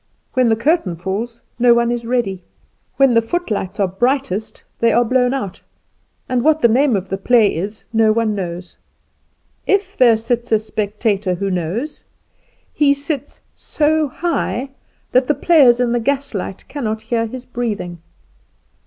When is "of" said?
6.95-7.09